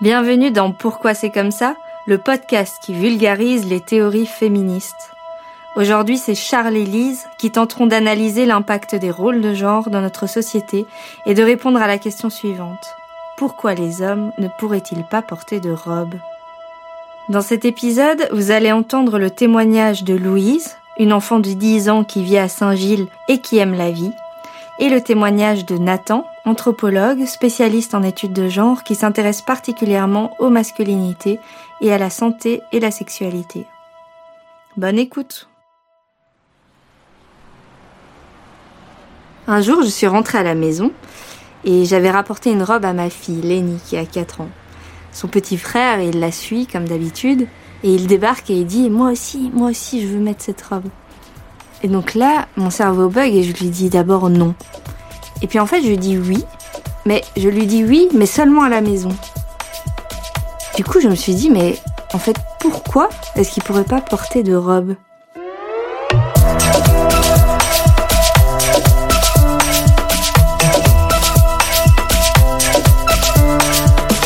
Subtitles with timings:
[0.00, 1.76] Bienvenue dans Pourquoi c'est comme ça,
[2.08, 5.12] le podcast qui vulgarise les théories féministes.
[5.76, 10.26] Aujourd'hui, c'est Charles et Lise qui tenteront d'analyser l'impact des rôles de genre dans notre
[10.26, 10.84] société
[11.26, 12.84] et de répondre à la question suivante.
[13.36, 16.16] Pourquoi les hommes ne pourraient-ils pas porter de robe?
[17.28, 22.02] Dans cet épisode, vous allez entendre le témoignage de Louise, une enfant de 10 ans
[22.02, 24.12] qui vit à Saint-Gilles et qui aime la vie,
[24.78, 30.50] et le témoignage de Nathan, anthropologue, spécialiste en études de genre qui s'intéresse particulièrement aux
[30.50, 31.38] masculinités
[31.80, 33.66] et à la santé et la sexualité.
[34.76, 35.48] Bonne écoute
[39.46, 40.90] Un jour, je suis rentrée à la maison
[41.64, 44.50] et j'avais rapporté une robe à ma fille, Lenny, qui a 4 ans.
[45.12, 47.46] Son petit frère, il la suit comme d'habitude
[47.84, 50.88] et il débarque et il dit Moi aussi, moi aussi, je veux mettre cette robe.
[51.84, 54.54] Et donc là, mon cerveau bug et je lui dis d'abord non.
[55.42, 56.42] Et puis en fait, je lui dis oui,
[57.04, 59.10] mais je lui dis oui, mais seulement à la maison.
[60.76, 61.78] Du coup, je me suis dit, mais
[62.14, 64.94] en fait, pourquoi est-ce qu'il pourrait pas porter de robe?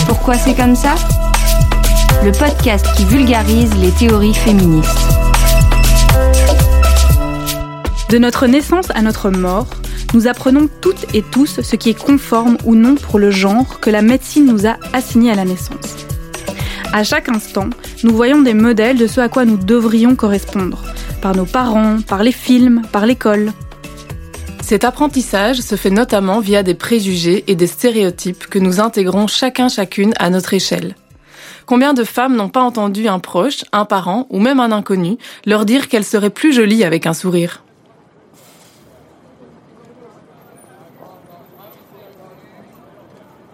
[0.06, 0.94] Pourquoi c'est comme ça?
[2.22, 5.17] Le podcast qui vulgarise les théories féministes.
[8.08, 9.68] De notre naissance à notre mort,
[10.14, 13.90] nous apprenons toutes et tous ce qui est conforme ou non pour le genre que
[13.90, 16.06] la médecine nous a assigné à la naissance.
[16.94, 17.68] À chaque instant,
[18.04, 20.82] nous voyons des modèles de ce à quoi nous devrions correspondre,
[21.20, 23.52] par nos parents, par les films, par l'école.
[24.62, 29.68] Cet apprentissage se fait notamment via des préjugés et des stéréotypes que nous intégrons chacun
[29.68, 30.94] chacune à notre échelle.
[31.66, 35.66] Combien de femmes n'ont pas entendu un proche, un parent ou même un inconnu leur
[35.66, 37.62] dire qu'elles seraient plus jolies avec un sourire?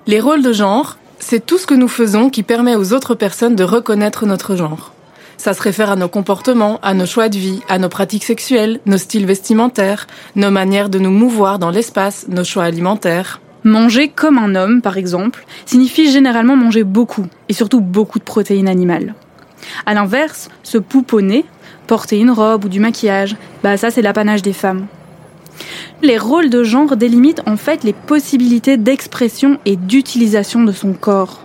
[0.07, 3.57] Les rôles de genre, c'est tout ce que nous faisons qui permet aux autres personnes
[3.57, 4.93] de reconnaître notre genre.
[5.39, 8.81] Ça se réfère à nos comportements, à nos choix de vie, à nos pratiques sexuelles,
[8.85, 10.07] nos styles vestimentaires,
[10.37, 13.41] nos manières de nous mouvoir dans l'espace, nos choix alimentaires.
[13.65, 18.69] Manger comme un homme, par exemple, signifie généralement manger beaucoup, et surtout beaucoup de protéines
[18.69, 19.15] animales.
[19.87, 21.47] À l'inverse, se pouponner,
[21.87, 24.87] porter une robe ou du maquillage, bah ça c'est l'apanage des femmes.
[26.03, 31.41] Les rôles de genre délimitent en fait les possibilités d'expression et d'utilisation de son corps.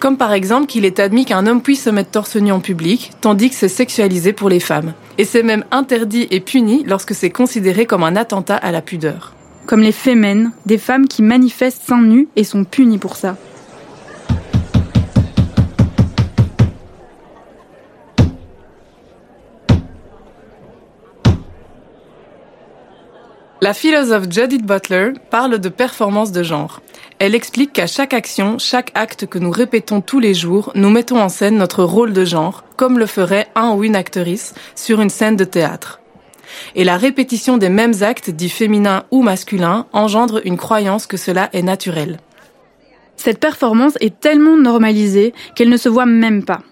[0.00, 3.10] Comme par exemple qu'il est admis qu'un homme puisse se mettre torse nu en public,
[3.20, 4.94] tandis que c'est sexualisé pour les femmes.
[5.18, 9.34] Et c'est même interdit et puni lorsque c'est considéré comme un attentat à la pudeur.
[9.66, 13.36] Comme les fémènes, des femmes qui manifestent seins nus et sont punies pour ça.
[23.62, 26.80] La philosophe Judith Butler parle de performance de genre.
[27.18, 31.20] Elle explique qu'à chaque action, chaque acte que nous répétons tous les jours, nous mettons
[31.20, 35.10] en scène notre rôle de genre, comme le ferait un ou une actrice sur une
[35.10, 36.00] scène de théâtre.
[36.74, 41.50] Et la répétition des mêmes actes, dits féminins ou masculins, engendre une croyance que cela
[41.52, 42.16] est naturel.
[43.16, 46.62] Cette performance est tellement normalisée qu'elle ne se voit même pas.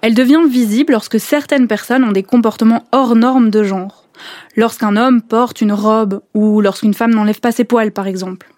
[0.00, 4.07] Elle devient visible lorsque certaines personnes ont des comportements hors normes de genre
[4.56, 8.48] lorsqu'un homme porte une robe ou lorsqu'une femme n'enlève pas ses poils, par exemple.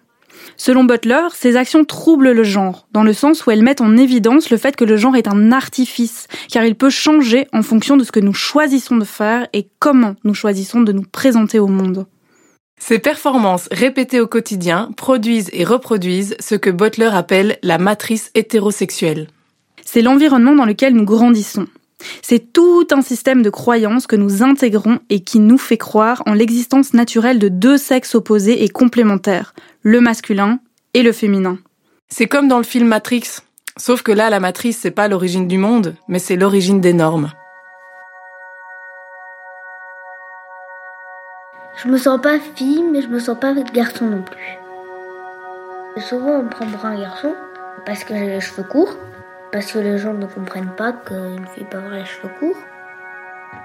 [0.57, 4.49] Selon Butler, ces actions troublent le genre, dans le sens où elles mettent en évidence
[4.49, 8.03] le fait que le genre est un artifice, car il peut changer en fonction de
[8.03, 12.05] ce que nous choisissons de faire et comment nous choisissons de nous présenter au monde.
[12.79, 19.27] Ces performances répétées au quotidien produisent et reproduisent ce que Butler appelle la matrice hétérosexuelle.
[19.85, 21.67] C'est l'environnement dans lequel nous grandissons.
[22.21, 26.33] C'est tout un système de croyances que nous intégrons et qui nous fait croire en
[26.33, 30.59] l'existence naturelle de deux sexes opposés et complémentaires, le masculin
[30.93, 31.57] et le féminin.
[32.09, 33.39] C'est comme dans le film Matrix,
[33.77, 37.31] sauf que là la matrice c'est pas l'origine du monde, mais c'est l'origine des normes.
[41.83, 46.03] Je me sens pas fille, mais je me sens pas garçon non plus.
[46.03, 47.33] Souvent on prend pour un garçon
[47.85, 48.95] parce que j'ai les cheveux courts
[49.51, 52.57] parce que les gens ne comprennent pas qu'une fille peut avoir les cheveux courts.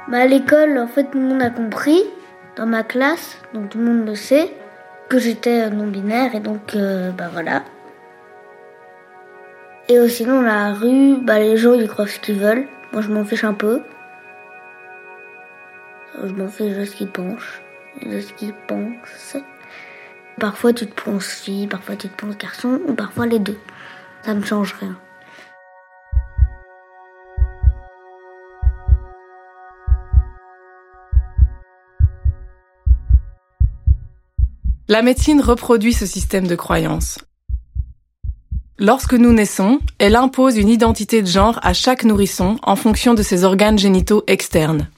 [0.08, 2.02] Mais à l'école, en fait, tout le monde a compris,
[2.56, 4.52] dans ma classe, donc tout le monde le sait,
[5.08, 7.62] que j'étais non-binaire et donc, euh, bah voilà.
[9.88, 12.66] Et sinon, dans la rue, bah, les gens ils croient ce qu'ils veulent.
[12.92, 13.82] Moi, je m'en fiche un peu.
[16.20, 17.60] Je m'en fiche de ce qu'ils pensent.
[18.04, 19.36] De ce qu'ils pensent.
[20.40, 23.58] Parfois, tu te penses fille, parfois, tu te penses garçon, ou parfois les deux.
[24.22, 24.98] Ça me change rien.
[34.88, 37.18] La médecine reproduit ce système de croyances.
[38.78, 43.22] Lorsque nous naissons, elle impose une identité de genre à chaque nourrisson en fonction de
[43.22, 44.88] ses organes génitaux externes.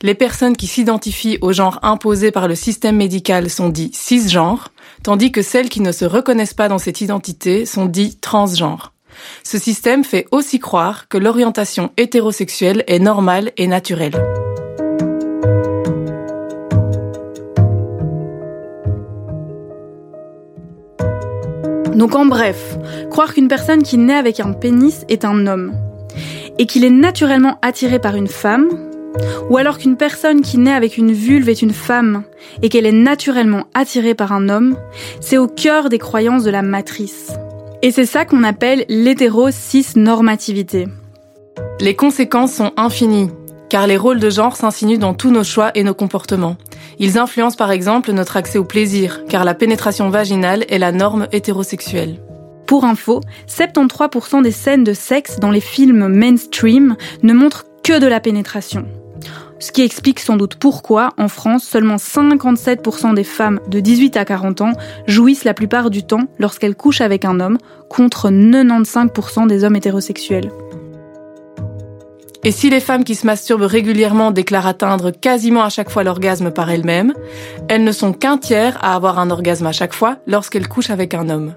[0.00, 4.70] Les personnes qui s'identifient au genre imposé par le système médical sont dites cisgenres,
[5.02, 8.94] tandis que celles qui ne se reconnaissent pas dans cette identité sont dites transgenres.
[9.44, 14.41] Ce système fait aussi croire que l'orientation hétérosexuelle est normale et naturelle.
[22.02, 22.76] Donc en bref,
[23.12, 25.72] croire qu'une personne qui naît avec un pénis est un homme
[26.58, 28.70] et qu'il est naturellement attiré par une femme,
[29.48, 32.24] ou alors qu'une personne qui naît avec une vulve est une femme
[32.60, 34.76] et qu'elle est naturellement attirée par un homme,
[35.20, 37.30] c'est au cœur des croyances de la matrice.
[37.82, 40.88] Et c'est ça qu'on appelle l'hétéro-cis-normativité.
[41.80, 43.30] Les conséquences sont infinies,
[43.72, 46.56] car les rôles de genre s'insinuent dans tous nos choix et nos comportements.
[46.98, 51.26] Ils influencent par exemple notre accès au plaisir, car la pénétration vaginale est la norme
[51.32, 52.20] hétérosexuelle.
[52.66, 58.06] Pour info, 73% des scènes de sexe dans les films mainstream ne montrent que de
[58.06, 58.84] la pénétration.
[59.58, 64.26] Ce qui explique sans doute pourquoi, en France, seulement 57% des femmes de 18 à
[64.26, 64.72] 40 ans
[65.06, 67.56] jouissent la plupart du temps lorsqu'elles couchent avec un homme,
[67.88, 70.50] contre 95% des hommes hétérosexuels.
[72.44, 76.50] Et si les femmes qui se masturbent régulièrement déclarent atteindre quasiment à chaque fois l'orgasme
[76.50, 77.14] par elles-mêmes,
[77.68, 81.14] elles ne sont qu'un tiers à avoir un orgasme à chaque fois lorsqu'elles couchent avec
[81.14, 81.54] un homme.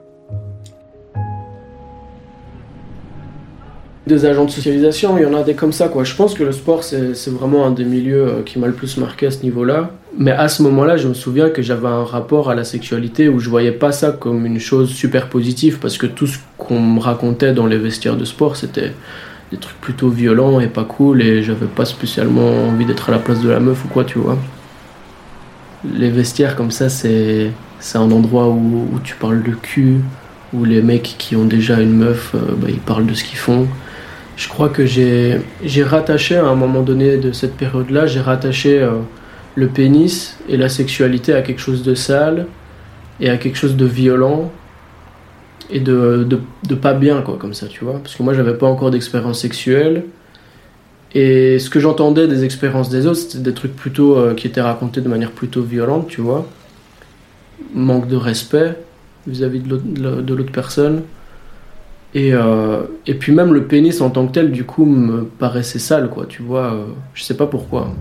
[4.06, 6.04] Des agents de socialisation, il y en a des comme ça quoi.
[6.04, 8.98] Je pense que le sport c'est vraiment un des milieux euh, qui m'a le plus
[8.98, 9.90] marqué à ce niveau-là.
[10.16, 13.40] Mais à ce moment-là, je me souviens que j'avais un rapport à la sexualité où
[13.40, 17.00] je voyais pas ça comme une chose super positive parce que tout ce qu'on me
[17.00, 18.94] racontait dans les vestiaires de sport c'était
[19.56, 23.20] des trucs plutôt violents et pas cool et j'avais pas spécialement envie d'être à la
[23.20, 24.38] place de la meuf ou quoi, tu vois.
[25.94, 27.52] Les vestiaires comme ça, c'est
[27.94, 30.02] un endroit où, tu parles de cul,
[30.54, 33.38] où les mecs qui ont déjà une meuf, euh, bah, ils parlent de ce qu'ils
[33.38, 33.68] font.
[34.36, 35.40] Je crois que j'ai
[35.84, 38.92] rattaché à un moment donné de cette période-là, j'ai rattaché euh,
[39.56, 42.48] le pénis et la sexualité à quelque chose de sale
[43.22, 44.52] et à quelque chose de violent
[45.70, 46.28] et de,
[46.68, 48.00] de, pas bien, quoi, comme ça, tu vois.
[48.00, 50.06] Parce que moi, j'avais pas encore d'expérience sexuelle.
[51.14, 54.62] Et ce que j'entendais des expériences des autres, c'était des trucs plutôt euh, qui étaient
[54.62, 56.46] racontés de manière plutôt violente, tu vois.
[57.74, 58.78] Manque de respect
[59.26, 61.04] vis-à-vis de l'autre personne.
[62.14, 65.80] Et, euh, et puis même le pénis en tant que tel, du coup, me paraissait
[65.80, 66.74] sale, quoi, tu vois.
[66.74, 67.94] Euh, je sais pas pourquoi.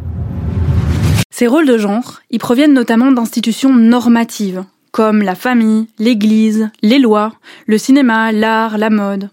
[1.31, 4.63] Ces rôles de genre, ils proviennent notamment d'institutions normatives,
[4.95, 7.33] comme la famille, l'église, les lois,
[7.67, 9.29] le cinéma, l'art, la mode.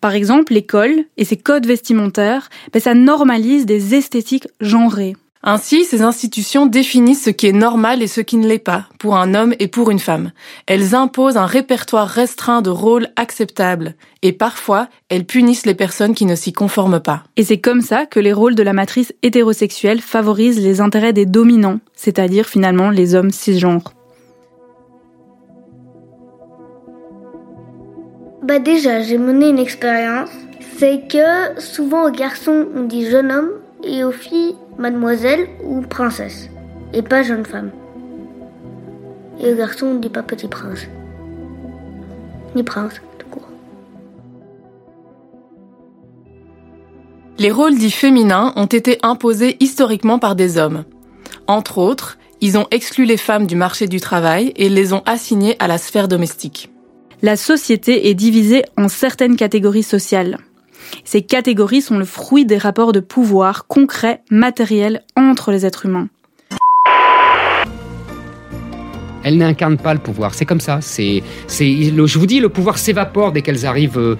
[0.00, 5.14] Par exemple, l'école et ses codes vestimentaires, ben ça normalise des esthétiques genrées.
[5.44, 9.16] Ainsi, ces institutions définissent ce qui est normal et ce qui ne l'est pas, pour
[9.16, 10.32] un homme et pour une femme.
[10.66, 16.24] Elles imposent un répertoire restreint de rôles acceptables, et parfois, elles punissent les personnes qui
[16.24, 17.22] ne s'y conforment pas.
[17.36, 21.26] Et c'est comme ça que les rôles de la matrice hétérosexuelle favorisent les intérêts des
[21.26, 23.93] dominants, c'est-à-dire finalement les hommes cisgenres.
[28.44, 30.28] Bah déjà, j'ai mené une expérience.
[30.76, 33.48] C'est que souvent aux garçons on dit jeune homme
[33.82, 36.50] et aux filles mademoiselle ou princesse.
[36.92, 37.70] Et pas jeune femme.
[39.40, 40.80] Et aux garçons on dit pas petit prince.
[42.54, 43.48] Ni prince, tout court.
[47.38, 50.84] Les rôles dits féminins ont été imposés historiquement par des hommes.
[51.46, 55.56] Entre autres, ils ont exclu les femmes du marché du travail et les ont assignées
[55.60, 56.68] à la sphère domestique
[57.24, 60.36] la société est divisée en certaines catégories sociales.
[61.04, 66.08] Ces catégories sont le fruit des rapports de pouvoir concrets, matériels entre les êtres humains.
[69.22, 70.80] Elles n'incarnent pas le pouvoir, c'est comme ça.
[70.82, 74.18] C'est, je vous dis, le pouvoir s'évapore dès qu'elles arrivent euh,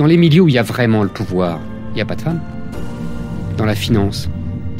[0.00, 1.60] dans les milieux où il y a vraiment le pouvoir.
[1.92, 2.40] Il n'y a pas de femmes.
[3.56, 4.28] Dans la finance,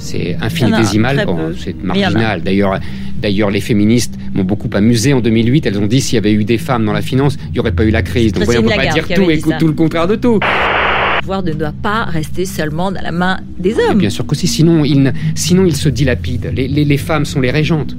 [0.00, 2.42] c'est infinitésimal, bon, c'est marginal.
[2.42, 2.80] D'ailleurs,
[3.20, 5.66] D'ailleurs, les féministes m'ont beaucoup amusé en 2008.
[5.66, 7.72] Elles ont dit s'il y avait eu des femmes dans la finance, il n'y aurait
[7.72, 8.32] pas eu la crise.
[8.32, 10.40] Donc, on ne peut pas dire tout et tout le contraire de tout.
[10.40, 13.98] Le pouvoir ne doit pas rester seulement dans la main des hommes.
[13.98, 16.50] bien sûr que si, sinon il, sinon il se dilapide.
[16.54, 17.94] Les, les, les femmes sont les régentes.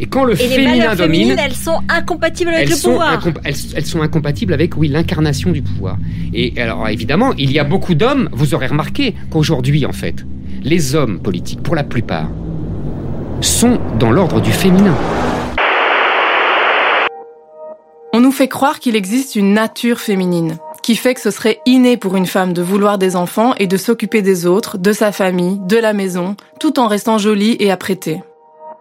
[0.00, 3.24] Et quand le et féminin les domine, elles sont incompatibles avec le pouvoir.
[3.44, 5.96] Elles, elles, sont incompatibles avec, oui, l'incarnation du pouvoir.
[6.34, 8.28] Et alors, évidemment, il y a beaucoup d'hommes.
[8.32, 10.26] Vous aurez remarqué qu'aujourd'hui, en fait,
[10.62, 12.28] les hommes politiques, pour la plupart,
[13.40, 14.94] sont dans l'ordre du féminin.
[18.12, 21.96] On nous fait croire qu'il existe une nature féminine, qui fait que ce serait inné
[21.96, 25.58] pour une femme de vouloir des enfants et de s'occuper des autres, de sa famille,
[25.68, 28.22] de la maison, tout en restant jolie et apprêtée.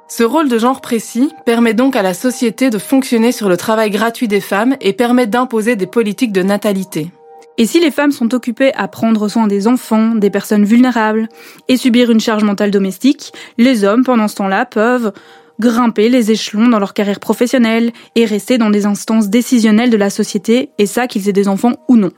[0.08, 3.90] Ce rôle de genre précis permet donc à la société de fonctionner sur le travail
[3.90, 7.10] gratuit des femmes et permet d'imposer des politiques de natalité.
[7.58, 11.30] Et si les femmes sont occupées à prendre soin des enfants, des personnes vulnérables,
[11.68, 15.14] et subir une charge mentale domestique, les hommes, pendant ce temps-là, peuvent
[15.60, 20.10] grimper les échelons dans leur carrière professionnelle et rester dans des instances décisionnelles de la
[20.10, 22.12] société, et ça qu'ils aient des enfants ou non.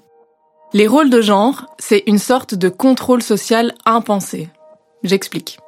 [0.74, 4.50] Les rôles de genre, c'est une sorte de contrôle social impensé.
[5.04, 5.60] J'explique.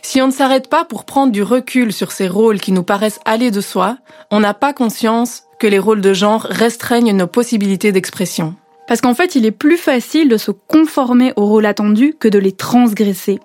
[0.00, 3.20] Si on ne s'arrête pas pour prendre du recul sur ces rôles qui nous paraissent
[3.24, 3.98] aller de soi,
[4.30, 8.54] on n'a pas conscience que les rôles de genre restreignent nos possibilités d'expression.
[8.86, 12.38] Parce qu'en fait, il est plus facile de se conformer aux rôles attendus que de
[12.38, 13.40] les transgresser.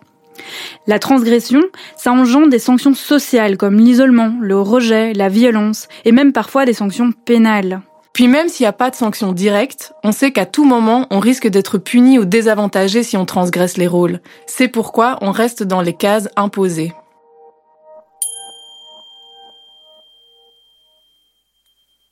[0.88, 1.62] La transgression,
[1.96, 6.74] ça engendre des sanctions sociales comme l'isolement, le rejet, la violence et même parfois des
[6.74, 7.82] sanctions pénales.
[8.14, 11.20] Puis même s'il n'y a pas de sanctions directes, on sait qu'à tout moment, on
[11.20, 14.20] risque d'être puni ou désavantagé si on transgresse les rôles.
[14.48, 16.94] C'est pourquoi on reste dans les cases imposées.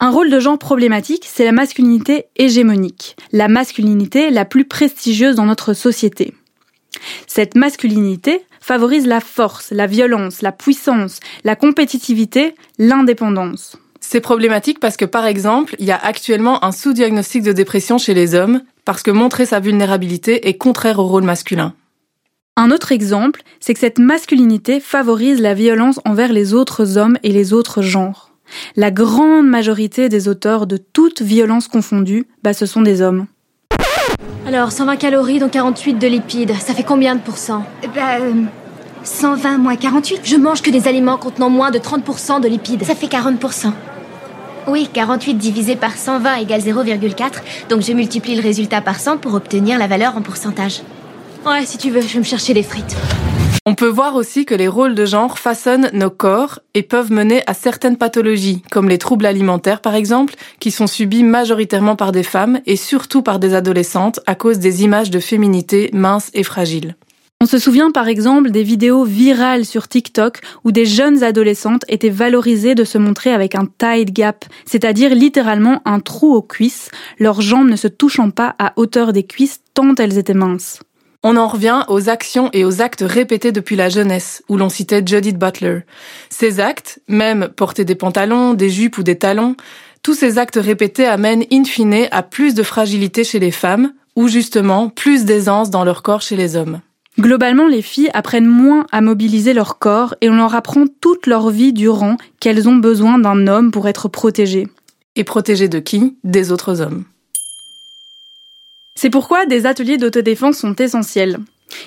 [0.01, 5.45] Un rôle de genre problématique, c'est la masculinité hégémonique, la masculinité la plus prestigieuse dans
[5.45, 6.33] notre société.
[7.27, 13.75] Cette masculinité favorise la force, la violence, la puissance, la compétitivité, l'indépendance.
[13.99, 18.13] C'est problématique parce que, par exemple, il y a actuellement un sous-diagnostic de dépression chez
[18.13, 21.73] les hommes parce que montrer sa vulnérabilité est contraire au rôle masculin.
[22.55, 27.31] Un autre exemple, c'est que cette masculinité favorise la violence envers les autres hommes et
[27.31, 28.28] les autres genres.
[28.75, 33.27] La grande majorité des auteurs de toute violence confondue, bah, ce sont des hommes.
[34.47, 37.63] Alors, 120 calories, dont 48 de lipides, ça fait combien de pourcents?
[37.95, 38.33] Bah, euh,
[39.03, 42.83] 120 moins 48 Je mange que des aliments contenant moins de 30% de lipides.
[42.83, 43.71] Ça fait 40%.
[44.67, 49.33] Oui, 48 divisé par 120 égale 0,4, donc je multiplie le résultat par 100 pour
[49.33, 50.81] obtenir la valeur en pourcentage.
[51.45, 52.95] Ouais, si tu veux, je vais me chercher des frites.
[53.69, 57.43] On peut voir aussi que les rôles de genre façonnent nos corps et peuvent mener
[57.45, 62.23] à certaines pathologies, comme les troubles alimentaires par exemple, qui sont subis majoritairement par des
[62.23, 66.95] femmes et surtout par des adolescentes à cause des images de féminité minces et fragiles.
[67.41, 72.09] On se souvient par exemple des vidéos virales sur TikTok où des jeunes adolescentes étaient
[72.09, 77.41] valorisées de se montrer avec un tight gap, c'est-à-dire littéralement un trou aux cuisses, leurs
[77.41, 80.79] jambes ne se touchant pas à hauteur des cuisses tant elles étaient minces.
[81.21, 85.03] On en revient aux actions et aux actes répétés depuis la jeunesse, où l'on citait
[85.05, 85.81] Judith Butler.
[86.29, 89.57] Ces actes, même porter des pantalons, des jupes ou des talons,
[90.01, 94.29] tous ces actes répétés amènent in fine à plus de fragilité chez les femmes, ou
[94.29, 96.79] justement plus d'aisance dans leur corps chez les hommes.
[97.19, 101.49] Globalement, les filles apprennent moins à mobiliser leur corps et on leur apprend toute leur
[101.49, 104.69] vie durant qu'elles ont besoin d'un homme pour être protégées.
[105.17, 106.15] Et protégées de qui?
[106.23, 107.03] Des autres hommes.
[109.01, 111.39] C'est pourquoi des ateliers d'autodéfense sont essentiels.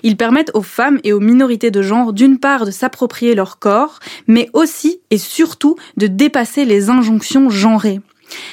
[0.02, 3.99] Ils permettent aux femmes et aux minorités de genre d'une part de s'approprier leur corps,
[4.28, 8.00] mais aussi et surtout de dépasser les injonctions genrées.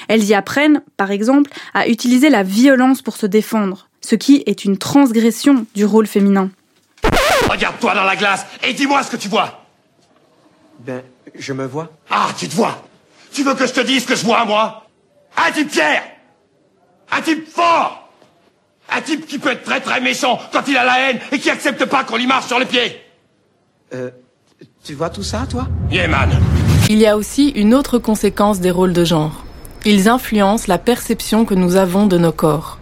[0.09, 4.65] Elles y apprennent, par exemple, à utiliser la violence pour se défendre, ce qui est
[4.65, 6.49] une transgression du rôle féminin.
[7.49, 9.63] Regarde-toi dans la glace et dis-moi ce que tu vois.
[10.79, 11.01] Ben,
[11.33, 11.93] je me vois.
[12.09, 12.83] Ah, tu te vois
[13.31, 14.85] Tu veux que je te dise ce que je vois, moi?
[15.37, 16.03] Un type fier
[17.09, 18.08] Un type fort
[18.99, 21.49] un type qui peut être très très méchant quand il a la haine et qui
[21.49, 22.99] accepte pas qu'on lui marche sur les pieds.
[23.93, 24.09] Euh,
[24.83, 25.67] tu vois tout ça, toi?
[25.89, 26.29] Yeman.
[26.89, 29.45] Il y a aussi une autre conséquence des rôles de genre.
[29.85, 32.79] Ils influencent la perception que nous avons de nos corps.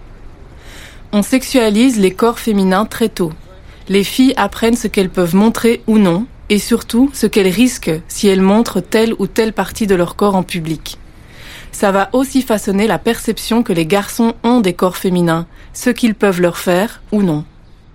[1.11, 3.31] On sexualise les corps féminins très tôt.
[3.87, 8.27] Les filles apprennent ce qu'elles peuvent montrer ou non, et surtout ce qu'elles risquent si
[8.27, 10.97] elles montrent telle ou telle partie de leur corps en public.
[11.77, 16.15] Ça va aussi façonner la perception que les garçons ont des corps féminins, ce qu'ils
[16.15, 17.45] peuvent leur faire ou non.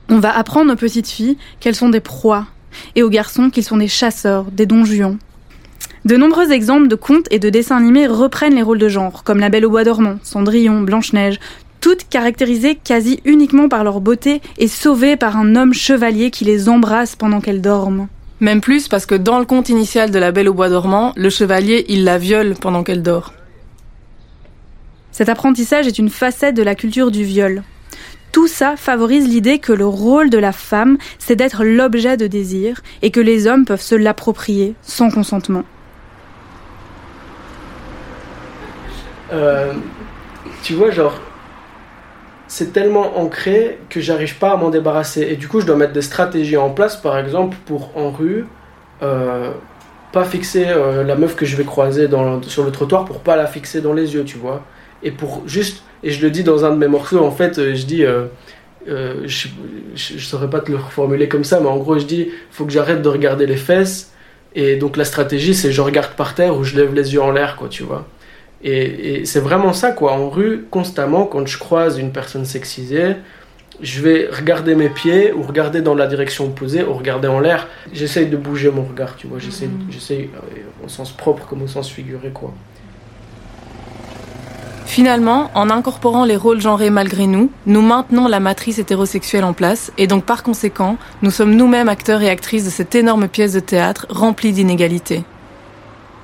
[0.09, 2.47] On va apprendre aux petites filles qu'elles sont des proies,
[2.95, 5.19] et aux garçons qu'ils sont des chasseurs, des donjons.
[6.05, 9.41] De nombreux exemples de contes et de dessins animés reprennent les rôles de genre, comme
[9.41, 11.41] La Belle au Bois dormant, Cendrillon, Blanche-Neige,
[11.81, 16.69] toutes caractérisées quasi uniquement par leur beauté et sauvées par un homme chevalier qui les
[16.69, 18.07] embrasse pendant qu'elles dorment.
[18.39, 21.31] Même plus parce que dans le conte initial de La Belle au Bois dormant, le
[21.31, 23.33] chevalier, il la viole pendant qu'elle dort.
[25.12, 27.62] Cet apprentissage est une facette de la culture du viol.
[28.33, 32.81] Tout ça favorise l'idée que le rôle de la femme, c'est d'être l'objet de désir
[33.02, 35.64] et que les hommes peuvent se l'approprier sans consentement.
[39.35, 39.75] Euh,
[40.62, 41.21] tu vois, genre,
[42.49, 45.23] c'est tellement ancré que j'arrive pas à m'en débarrasser.
[45.23, 48.47] Et du coup, je dois mettre des stratégies en place, par exemple, pour en rue,
[49.02, 49.50] euh,
[50.11, 52.09] pas fixer euh, la meuf que je vais croiser
[52.47, 54.62] sur le trottoir pour pas la fixer dans les yeux, tu vois.
[55.03, 57.75] Et pour juste, et je le dis dans un de mes morceaux, en fait, euh,
[57.75, 58.27] je dis, euh,
[58.89, 59.49] euh, je,
[59.95, 62.73] je, saurais pas te le reformuler comme ça, mais en gros, je dis, faut que
[62.73, 64.13] j'arrête de regarder les fesses
[64.55, 67.31] Et donc la stratégie, c'est je regarde par terre ou je lève les yeux en
[67.31, 68.07] l'air, quoi, tu vois.
[68.65, 70.13] Et, et c'est vraiment ça, quoi.
[70.13, 73.17] En rue, constamment, quand je croise une personne sexisée,
[73.81, 77.69] je vais regarder mes pieds ou regarder dans la direction opposée ou regarder en l'air.
[77.93, 79.39] J'essaye de bouger mon regard, tu vois.
[79.39, 82.55] J'essaye, j'essaye euh, au sens propre comme au sens figuré, quoi.
[84.93, 89.91] Finalement, en incorporant les rôles genrés malgré nous, nous maintenons la matrice hétérosexuelle en place
[89.97, 93.61] et donc par conséquent, nous sommes nous-mêmes acteurs et actrices de cette énorme pièce de
[93.61, 95.25] théâtre remplie d'inégalités.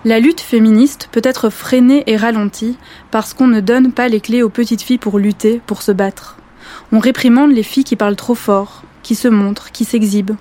[0.04, 2.76] La lutte féministe peut être freinée et ralentie
[3.10, 6.36] parce qu'on ne donne pas les clés aux petites filles pour lutter, pour se battre.
[6.92, 10.36] On réprimande les filles qui parlent trop fort, qui se montrent, qui s'exhibent.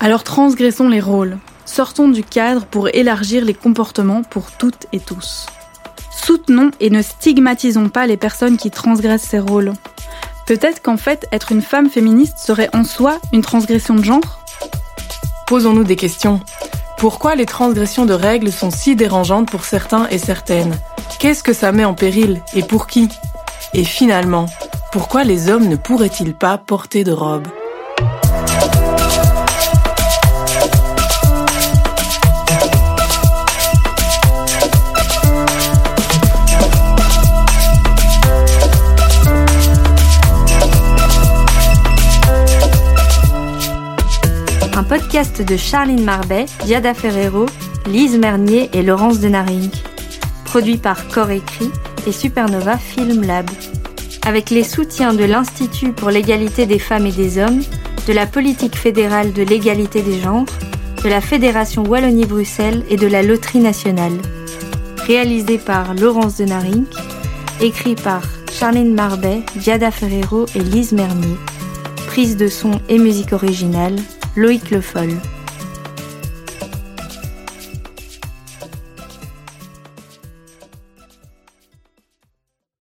[0.00, 5.44] Alors transgressons les rôles, sortons du cadre pour élargir les comportements pour toutes et tous.
[6.28, 9.72] Soutenons et ne stigmatisons pas les personnes qui transgressent ces rôles.
[10.46, 14.44] Peut-être qu'en fait, être une femme féministe serait en soi une transgression de genre?
[15.46, 16.40] Posons-nous des questions.
[16.98, 20.74] Pourquoi les transgressions de règles sont si dérangeantes pour certains et certaines?
[21.18, 22.42] Qu'est-ce que ça met en péril?
[22.52, 23.08] Et pour qui?
[23.72, 24.44] Et finalement,
[24.92, 27.48] pourquoi les hommes ne pourraient-ils pas porter de robe?
[45.18, 47.46] De Charline Marbet, Diada Ferrero,
[47.88, 49.68] Lise Mernier et Laurence Denaring.
[50.44, 51.72] Produit par Corps Écrit
[52.06, 53.50] et Supernova Film Lab.
[54.24, 57.62] Avec les soutiens de l'Institut pour l'égalité des femmes et des hommes,
[58.06, 60.46] de la politique fédérale de l'égalité des genres,
[61.02, 64.18] de la Fédération Wallonie-Bruxelles et de la Loterie nationale.
[65.04, 66.84] Réalisé par Laurence Denaring,
[67.60, 68.22] écrit par
[68.52, 71.36] Charline Marbet, Diada Ferrero et Lise Mernier.
[72.06, 73.96] Prise de son et musique originale,
[74.38, 75.37] Loïc Le Foll.